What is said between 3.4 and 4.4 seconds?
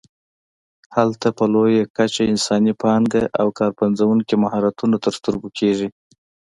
او کار پنځوونکي